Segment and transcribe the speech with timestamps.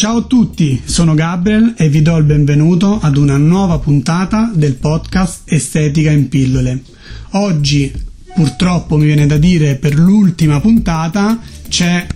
[0.00, 4.76] Ciao a tutti, sono Gabriel e vi do il benvenuto ad una nuova puntata del
[4.76, 6.84] podcast Estetica in pillole.
[7.32, 7.92] Oggi,
[8.34, 12.06] purtroppo mi viene da dire per l'ultima puntata, c'è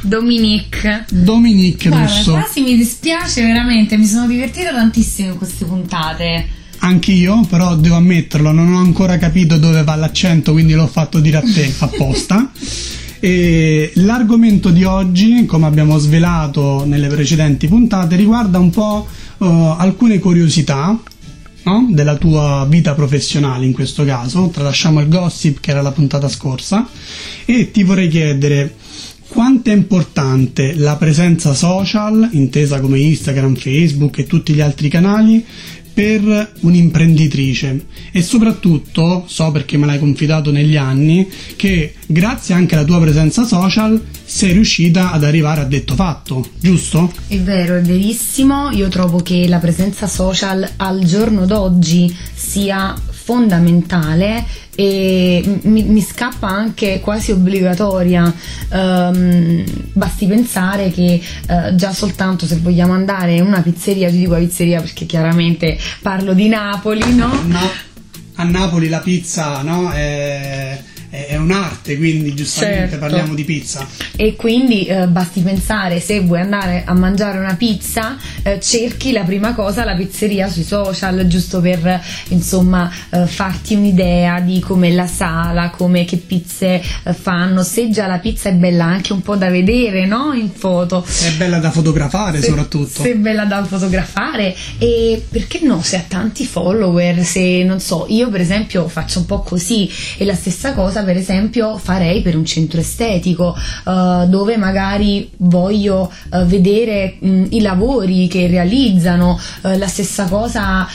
[0.00, 1.04] Dominique.
[1.08, 2.32] Dominique Guarda, Russo.
[2.32, 6.48] quasi mi dispiace veramente, mi sono divertita tantissimo in queste puntate.
[6.78, 11.36] Anch'io, però devo ammetterlo, non ho ancora capito dove va l'accento, quindi l'ho fatto dire
[11.36, 12.50] a te apposta.
[13.24, 19.06] E l'argomento di oggi, come abbiamo svelato nelle precedenti puntate, riguarda un po'
[19.38, 21.00] eh, alcune curiosità
[21.62, 21.88] no?
[21.90, 24.50] della tua vita professionale in questo caso.
[24.52, 26.86] Tralasciamo il gossip che era la puntata scorsa
[27.46, 28.74] e ti vorrei chiedere
[29.26, 35.42] quanto è importante la presenza social, intesa come Instagram, Facebook e tutti gli altri canali,
[35.94, 42.84] per un'imprenditrice e soprattutto so perché me l'hai confidato negli anni che grazie anche alla
[42.84, 47.12] tua presenza social sei riuscita ad arrivare a detto fatto, giusto?
[47.28, 48.70] È vero, è verissimo.
[48.70, 52.94] Io trovo che la presenza social al giorno d'oggi sia
[53.24, 54.44] fondamentale
[54.74, 58.32] e mi, mi scappa anche quasi obbligatoria.
[58.70, 64.32] Um, basti pensare che uh, già soltanto se vogliamo andare in una pizzeria, ti dico
[64.32, 67.32] la pizzeria perché chiaramente parlo di Napoli, no?
[67.46, 67.70] No,
[68.34, 70.78] a Napoli la pizza no, è,
[71.26, 72.98] è un'arte, quindi giustamente Certo.
[72.98, 73.86] parliamo di pizza.
[74.16, 79.22] E quindi eh, basti pensare se vuoi andare a mangiare una pizza, eh, cerchi la
[79.22, 85.06] prima cosa la pizzeria sui social, giusto per insomma eh, farti un'idea di come la
[85.06, 87.62] sala, come che pizze eh, fanno.
[87.62, 90.32] Se già la pizza è bella anche un po' da vedere, no?
[90.32, 91.04] In foto.
[91.04, 93.02] È bella da fotografare Se- soprattutto.
[93.02, 98.06] Se è bella da fotografare e perché no, se ha tanti follower, se non so,
[98.08, 102.36] io per esempio faccio un po' così e la stessa cosa per esempio farei per
[102.36, 109.78] un centro estetico eh, dove magari voglio eh, vedere mh, i lavori che realizzano, eh,
[109.78, 110.86] la stessa cosa,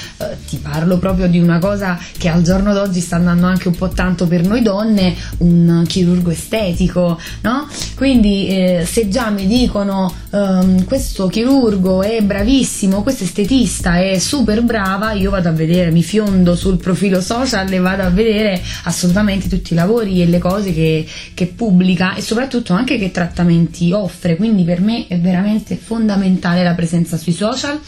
[0.48, 3.90] ti parlo proprio di una cosa che al giorno d'oggi sta andando anche un po'
[3.90, 7.68] tanto per noi donne, un chirurgo estetico, no?
[7.96, 14.62] Quindi eh, se già mi dicono ehm, questo chirurgo è bravissimo, questo estetista è super
[14.64, 19.48] brava, io vado a vedere, mi fiondo sul profilo social e vado a vedere assolutamente
[19.48, 24.36] tutti i lavori e le cose che, che pubblica e soprattutto anche che trattamenti offre.
[24.36, 27.80] Quindi per me è veramente fondamentale la presenza sui social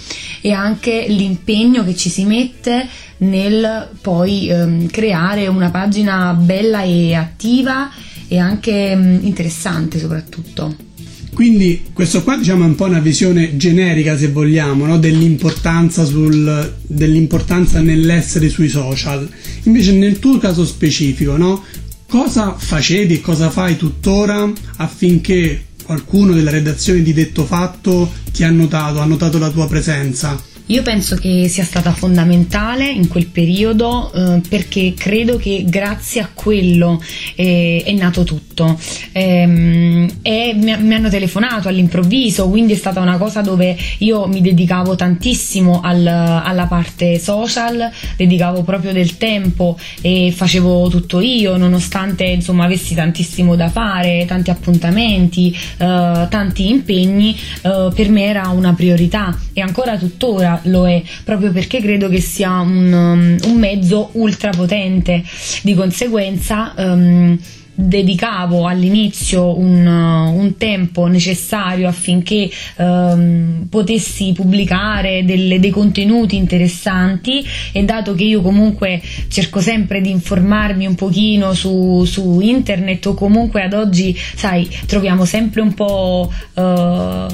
[0.42, 7.14] e anche l'impegno che ci si mette nel poi ehm, creare una pagina bella e
[7.14, 7.90] attiva
[8.28, 10.90] e anche mm, interessante soprattutto.
[11.34, 15.00] Quindi questo qua diciamo è un po' una visione generica se vogliamo, no?
[15.00, 19.28] dell'importanza, sul- dell'importanza nell'essere sui social.
[19.64, 21.64] Invece nel tuo caso specifico, no?
[22.12, 28.52] Cosa facevi e cosa fai tuttora affinché qualcuno della redazione di Detto Fatto ti ha
[28.52, 30.38] notato, ha notato la tua presenza?
[30.72, 36.30] Io penso che sia stata fondamentale in quel periodo eh, perché credo che grazie a
[36.34, 37.04] quello
[37.36, 38.80] eh, è nato tutto.
[39.12, 44.40] Ehm, e mi, mi hanno telefonato all'improvviso, quindi è stata una cosa dove io mi
[44.40, 52.24] dedicavo tantissimo al- alla parte social, dedicavo proprio del tempo e facevo tutto io, nonostante
[52.24, 58.74] insomma avessi tantissimo da fare, tanti appuntamenti, eh, tanti impegni, eh, per me era una
[58.74, 64.10] priorità e ancora tuttora lo è, proprio perché credo che sia un, um, un mezzo
[64.14, 65.24] ultra potente.
[65.62, 67.38] Di conseguenza ehm,
[67.82, 77.44] dedicavo all'inizio un, uh, un tempo necessario affinché ehm, potessi pubblicare delle- dei contenuti interessanti
[77.72, 83.14] e dato che io comunque cerco sempre di informarmi un pochino su, su internet o
[83.14, 87.26] comunque ad oggi sai troviamo sempre un po' eh,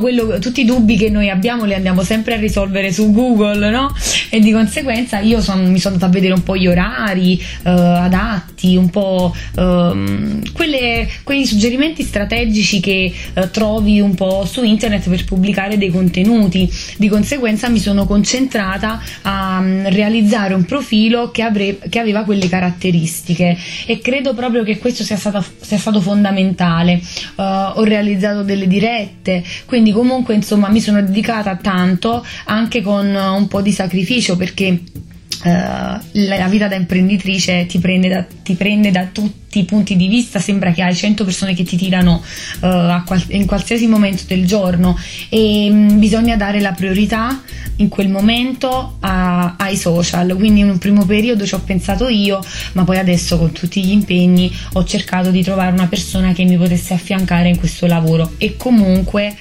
[0.00, 3.94] quello, tutti i dubbi che noi abbiamo li andiamo sempre a risolvere su Google no?
[4.30, 7.70] e di conseguenza io son- mi sono andata a vedere un po' gli orari eh,
[7.70, 9.71] adatti un po' ehm,
[10.52, 16.70] quelle- quei suggerimenti strategici che eh, trovi un po' su internet per pubblicare dei contenuti.
[16.96, 22.48] Di conseguenza mi sono concentrata a mm, realizzare un profilo che, avre- che aveva quelle
[22.48, 26.94] caratteristiche e credo proprio che questo sia, stata- sia stato fondamentale.
[26.94, 27.00] Eh,
[27.36, 33.60] ho realizzato delle dirette, quindi comunque insomma mi sono dedicata tanto anche con un po'
[33.60, 34.80] di sacrificio perché
[35.44, 40.08] Uh, la vita da imprenditrice ti prende da, ti prende da tutti i punti di
[40.08, 42.22] vista, sembra che hai 100 persone che ti tirano
[42.60, 47.40] uh, qual- in qualsiasi momento del giorno e um, bisogna dare la priorità
[47.76, 50.34] in quel momento a- ai social.
[50.36, 52.40] Quindi in un primo periodo ci ho pensato io,
[52.72, 56.56] ma poi adesso con tutti gli impegni ho cercato di trovare una persona che mi
[56.56, 59.36] potesse affiancare in questo lavoro e comunque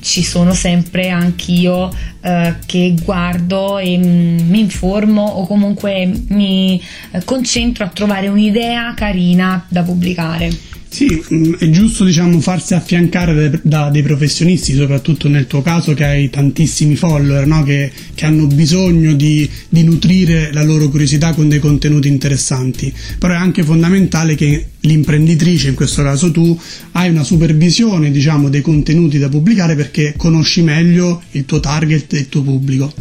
[0.00, 1.90] ci sono sempre anch'io
[2.20, 6.80] eh, che guardo e mm, mi informo o comunque mi
[7.10, 10.74] eh, concentro a trovare un'idea carina da pubblicare.
[10.88, 16.04] Sì, mm, è giusto diciamo, farsi affiancare da dei professionisti, soprattutto nel tuo caso che
[16.04, 17.62] hai tantissimi follower no?
[17.64, 22.92] che, che, hanno bisogno di, di, nutrire la loro curiosità con dei contenuti interessanti.
[23.18, 26.58] Però è anche fondamentale che l'imprenditrice, in questo caso tu,
[26.92, 32.18] hai una supervisione diciamo, dei contenuti da pubblicare perché conosci meglio il tuo target e
[32.20, 32.92] il tuo pubblico.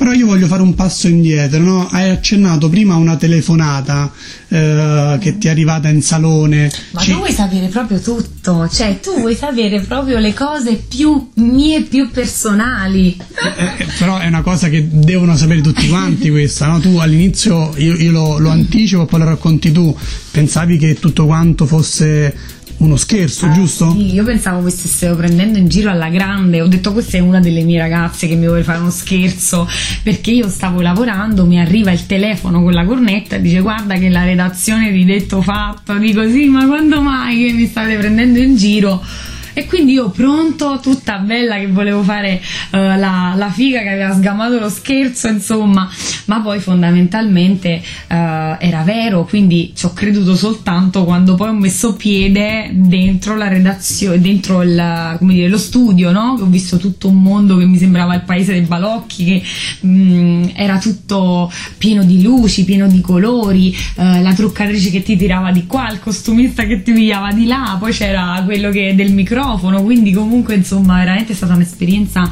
[0.00, 1.86] Però io voglio fare un passo indietro, no?
[1.90, 4.10] hai accennato prima a una telefonata
[4.48, 6.72] eh, che ti è arrivata in salone.
[6.92, 7.10] Ma Ci...
[7.10, 12.10] tu vuoi sapere proprio tutto, cioè tu vuoi sapere proprio le cose più mie, più
[12.10, 13.14] personali.
[13.14, 16.80] Eh, eh, però è una cosa che devono sapere tutti quanti questa, no?
[16.80, 19.94] Tu all'inizio, io, io lo, lo anticipo, poi lo racconti tu,
[20.30, 22.34] pensavi che tutto quanto fosse
[22.80, 23.90] uno scherzo, ah, giusto?
[23.90, 26.60] Sì, io pensavo che stessero prendendo in giro alla grande.
[26.60, 29.68] Ho detto questa è una delle mie ragazze che mi vuole fare uno scherzo
[30.02, 34.08] perché io stavo lavorando, mi arriva il telefono con la cornetta e dice guarda che
[34.08, 35.94] la redazione di detto fatto.
[35.98, 39.02] Dico sì, ma quando mai che mi state prendendo in giro?
[39.52, 44.14] E quindi io pronto, tutta bella che volevo fare uh, la, la, figa che aveva
[44.14, 45.88] sgamato lo scherzo, insomma,
[46.26, 51.96] ma poi fondamentalmente uh, era vero, quindi ci ho creduto soltanto quando poi ho messo
[51.96, 56.36] piede dentro la redazione, dentro il, dire, lo studio, no?
[56.40, 59.42] Ho visto tutto un mondo che mi sembrava il paese dei balocchi, che
[59.80, 65.16] mh, mm, era tutto pieno di luci, pieno di colori, uh, la truccatrice che ti
[65.16, 69.12] tirava di qua, il costumista che ti pigliava di là, poi c'era quello che del
[69.12, 72.30] microfono microfono, quindi comunque insomma veramente è stata un'esperienza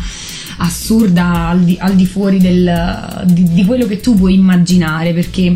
[0.58, 5.50] assurda al di, al di fuori del, di, di, quello che tu puoi immaginare perché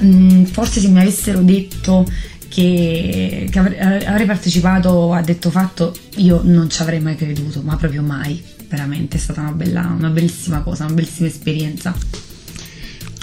[0.00, 2.06] mh, mm, forse se mi avessero detto
[2.48, 8.02] che, che avrei partecipato a detto fatto io non ci avrei mai creduto ma proprio
[8.02, 8.42] mai.
[8.66, 11.94] Veramente è stata una, bella, una bellissima cosa una bellissima esperienza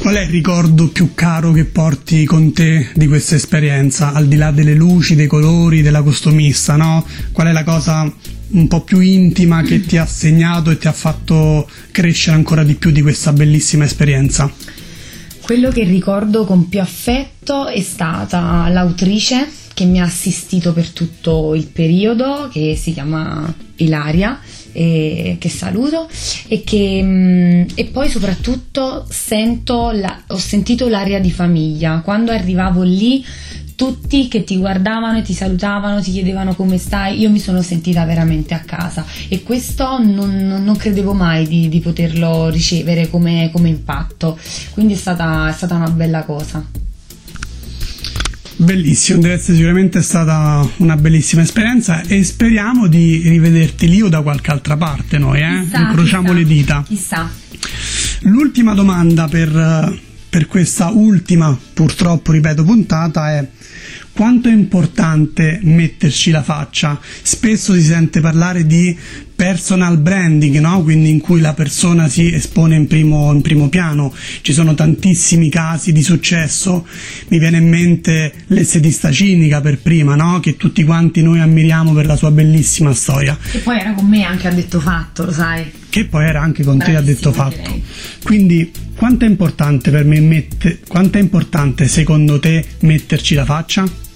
[0.02, 4.36] Qual è il ricordo più caro che porti con te di questa esperienza, al di
[4.36, 7.06] là delle luci, dei colori, della costumista, no?
[7.32, 8.12] Qual è la cosa
[8.50, 12.74] un po' più intima che ti ha segnato e ti ha fatto crescere ancora di
[12.74, 14.52] più di questa bellissima esperienza?
[15.40, 21.54] Quello che ricordo con più affetto è stata l'autrice che mi ha assistito per tutto
[21.54, 24.40] il periodo, che si chiama Ilaria
[24.72, 26.08] e che saluto
[26.48, 29.06] e che mm, e poi soprattutto
[29.94, 32.02] la, ho sentito l'aria di famiglia.
[32.04, 33.24] Quando arrivavo lì
[33.82, 38.06] tutti che ti guardavano e ti salutavano, ti chiedevano come stai, io mi sono sentita
[38.06, 39.04] veramente a casa.
[39.28, 44.38] E questo non, non, non credevo mai di, di poterlo ricevere come, come impatto,
[44.74, 46.64] quindi è stata, è stata una bella cosa.
[48.62, 54.22] Bellissimo, deve essere sicuramente stata una bellissima esperienza e speriamo di rivederti lì o da
[54.22, 55.62] qualche altra parte noi, eh?
[55.64, 56.84] Chissà, Incrociamo chissà, le dita.
[56.88, 57.32] Chissà.
[58.22, 60.00] L'ultima domanda per,
[60.30, 63.48] per questa ultima, purtroppo, ripeto, puntata è
[64.14, 67.00] quanto è importante metterci la faccia.
[67.22, 68.96] Spesso si sente parlare di
[69.42, 70.84] personal branding, no?
[70.84, 74.14] quindi in cui la persona si espone in primo, in primo, piano.
[74.42, 76.86] Ci sono tantissimi casi di successo,
[77.30, 80.40] mi viene in mente l'estetista cinica per prima, no?
[80.40, 83.36] che tutti quanti noi ammiriamo per la sua bellissima storia.
[83.50, 85.72] Che poi era con me anche a detto fatto, lo sai.
[85.90, 87.56] Che poi era anche con Bravissima, te a detto fatto.
[87.56, 87.84] Direi.
[88.22, 94.10] Quindi quanto è importante per me, mette, quanto è importante secondo te metterci la faccia?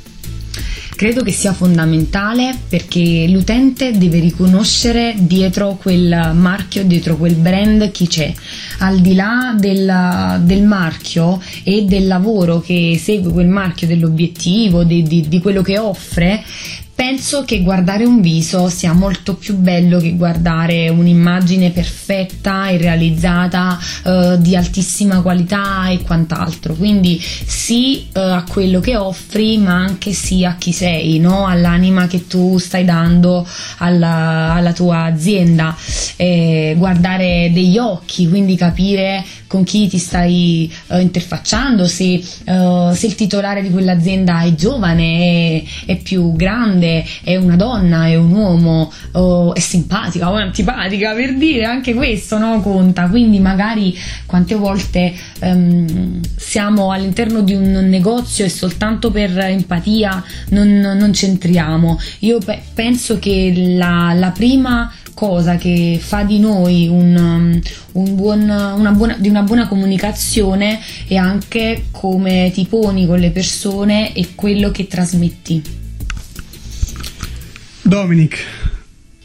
[0.96, 8.08] Credo che sia fondamentale perché l'utente deve riconoscere dietro quel marchio, dietro quel brand chi
[8.08, 8.34] c'è.
[8.80, 15.04] Al di là del, del marchio e del lavoro che segue quel marchio, dell'obiettivo, di,
[15.04, 16.42] di, di quello che offre,
[16.96, 23.78] Penso che guardare un viso sia molto più bello che guardare un'immagine perfetta e realizzata
[24.06, 26.74] eh, di altissima qualità e quant'altro.
[26.74, 31.46] Quindi sì eh, a quello che offri, ma anche sì a chi sei, no?
[31.48, 33.46] all'anima che tu stai dando
[33.80, 35.76] alla, alla tua azienda.
[36.16, 39.22] Eh, guardare degli occhi, quindi capire
[39.56, 45.64] con chi ti stai uh, interfacciando, se, uh, se, il titolare di quell'azienda è giovane,
[45.86, 50.42] è, è più grande è una donna, è un uomo, o è simpatica o è
[50.42, 53.08] antipatica, per dire anche questo no, conta.
[53.08, 60.82] Quindi magari quante volte um, siamo all'interno di un negozio e soltanto per empatia non,
[60.82, 61.98] non centriamo.
[62.20, 67.62] Io pe- penso che la, la prima cosa che fa di noi un, um,
[67.94, 73.32] un buon, una, buona, di una buona comunicazione e anche come ti poni con le
[73.32, 75.64] persone e quello che trasmetti.
[77.82, 78.38] Dominic,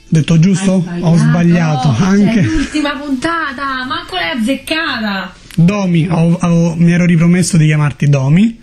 [0.09, 0.81] detto giusto?
[0.81, 1.07] Sbagliato.
[1.07, 1.95] Ho sbagliato.
[1.99, 2.41] Cioè, Anche...
[2.43, 5.35] l'ultima puntata, manco l'hai azzeccata.
[5.57, 8.59] Domi, ho, ho, mi ero ripromesso di chiamarti Domi.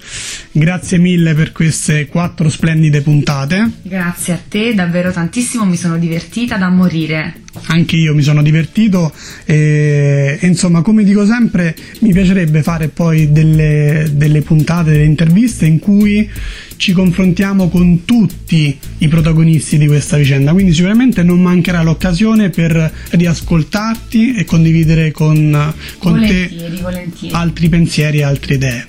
[0.52, 3.72] Grazie mille per queste quattro splendide puntate.
[3.82, 7.42] Grazie a te, davvero tantissimo, mi sono divertita da morire.
[7.68, 9.12] Anche io mi sono divertito
[9.46, 15.66] e, e insomma, come dico sempre, mi piacerebbe fare poi delle, delle puntate, delle interviste
[15.66, 16.30] in cui
[16.78, 22.92] ci confrontiamo con tutti i protagonisti di questa vicenda, quindi sicuramente non mancherà l'occasione per
[23.10, 27.34] riascoltarti e condividere con, con volentieri, te volentieri.
[27.36, 28.86] altri pensieri e altre idee.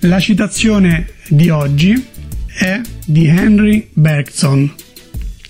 [0.00, 2.02] La citazione di oggi
[2.46, 4.72] è di Henry Bergson.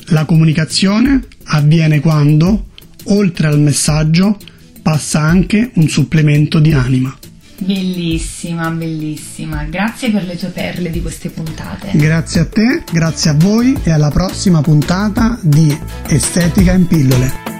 [0.06, 2.66] La comunicazione avviene quando,
[3.04, 4.36] oltre al messaggio,
[4.82, 7.16] passa anche un supplemento di anima.
[7.60, 9.64] Bellissima, bellissima.
[9.64, 11.90] Grazie per le tue perle di queste puntate.
[11.92, 17.59] Grazie a te, grazie a voi e alla prossima puntata di Estetica in pillole.